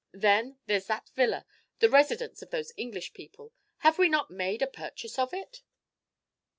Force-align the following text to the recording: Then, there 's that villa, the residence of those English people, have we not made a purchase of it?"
Then, 0.13 0.57
there 0.65 0.79
's 0.79 0.87
that 0.87 1.09
villa, 1.15 1.45
the 1.77 1.87
residence 1.87 2.41
of 2.41 2.49
those 2.49 2.73
English 2.75 3.13
people, 3.13 3.53
have 3.85 3.99
we 3.99 4.09
not 4.09 4.31
made 4.31 4.63
a 4.63 4.65
purchase 4.65 5.19
of 5.19 5.31
it?" 5.31 5.61